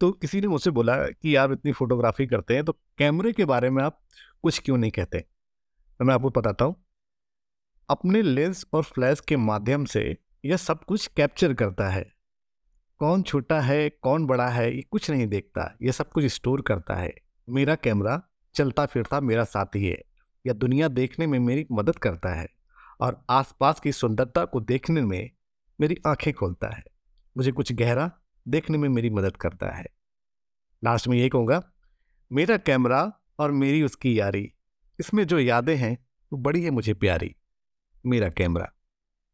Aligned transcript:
तो 0.00 0.10
किसी 0.12 0.40
ने 0.40 0.46
मुझसे 0.46 0.70
बोला 0.70 0.96
कि 0.96 1.34
आप 1.34 1.52
इतनी 1.52 1.72
फोटोग्राफी 1.72 2.26
करते 2.26 2.54
हैं 2.54 2.64
तो 2.64 2.72
कैमरे 2.98 3.32
के 3.32 3.44
बारे 3.44 3.70
में 3.70 3.82
आप 3.82 4.00
कुछ 4.42 4.58
क्यों 4.58 4.76
नहीं 4.76 4.90
कहते? 4.90 5.20
तो 5.20 6.04
मैं 6.04 6.14
आपको 6.14 6.30
बताता 6.30 6.64
हूँ। 6.64 6.84
अपने 7.88 8.22
लेंस 8.22 8.64
और 8.72 8.82
फ्लैश 8.82 9.20
के 9.20 9.36
माध्यम 9.36 9.84
से 9.84 10.16
यह 10.44 10.56
सब 10.56 10.84
कुछ 10.84 11.06
कैप्चर 11.06 11.54
करता 11.54 11.88
है। 11.88 12.04
कौन 13.00 13.22
छोटा 13.22 13.60
है, 13.60 13.88
कौन 13.90 14.26
बड़ा 14.26 14.48
है, 14.48 14.74
ये 14.76 14.82
कुछ 14.82 15.10
नहीं 15.10 15.26
देखता 15.26 15.70
यह 15.82 15.92
सब 15.92 16.08
कुछ 16.08 16.24
स्टोर 16.24 16.60
करता 16.60 16.94
है। 16.94 17.14
मेरा 17.48 17.74
कैमरा 17.74 18.22
चलता 18.54 18.86
फिरता 18.86 19.20
मेरा 19.20 19.44
साथी 19.44 19.86
है 19.86 20.02
यह 20.44 20.52
दुनिया 20.52 20.88
देखने 20.88 21.26
में 21.26 21.38
मेरी 21.38 21.66
मदद 21.72 21.98
करता 21.98 22.28
है, 22.28 22.48
और 23.00 23.24
आसपास 23.30 23.80
की 23.80 23.92
सुंदरता 23.92 24.44
को 24.44 24.60
देखने 24.60 25.00
में 25.00 25.30
मेरी 25.80 25.96
आँखें 26.06 26.32
खोलता 26.34 26.68
है। 26.68 26.84
मुझे 27.36 27.52
कुछ 27.52 27.72
गहरा 27.72 28.10
देखने 28.48 28.78
में 28.78 28.88
मेरी 28.88 29.10
मदद 29.10 29.36
करता 29.36 29.70
है। 29.70 29.86
लास्ट 30.84 31.08
में 31.08 31.18
यही 31.18 31.28
कहूँगा, 31.28 31.72
मेरा 32.32 32.56
कैमरा 32.56 33.12
और 33.38 33.50
मेरी 33.50 33.82
उसकी 33.82 34.18
यारी, 34.20 34.52
इसमें 35.00 35.26
जो 35.26 35.38
यादें 35.38 35.76
हैं, 35.76 36.06
वो 36.32 36.38
बड़ी 36.38 36.62
है 36.62 36.70
मुझे 36.70 36.94
प्यारी। 36.94 37.36
मेरा 38.06 38.28
कैमरा। 38.28 38.72